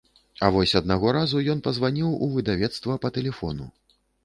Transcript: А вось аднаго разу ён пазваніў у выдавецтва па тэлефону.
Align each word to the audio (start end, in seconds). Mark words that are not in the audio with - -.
А 0.45 0.47
вось 0.53 0.71
аднаго 0.79 1.11
разу 1.17 1.43
ён 1.55 1.61
пазваніў 1.69 2.09
у 2.23 2.31
выдавецтва 2.35 2.99
па 3.07 3.15
тэлефону. 3.21 3.71